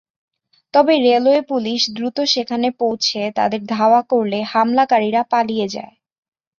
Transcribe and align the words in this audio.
তবে 0.73 0.93
railway 0.99 1.41
police 1.43 1.81
দ্রুত 1.89 2.17
সেখানে 2.33 2.67
পৌঁছে 2.79 3.21
তাদের 3.35 3.61
ধাওয়া 3.65 4.01
করলে 4.11 4.39
হামলাকারীরা 4.51 5.21
পালিয়ে 5.33 5.67
যায়। 5.67 5.93